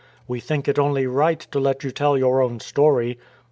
We 0.27 0.39
think 0.39 0.67
it 0.67 0.79
only 0.79 1.05
right 1.05 1.39
to 1.51 1.59
let 1.59 1.83
you 1.83 1.91
tell 1.91 2.17
your 2.17 2.41
own 2.41 2.59
story. 2.59 3.19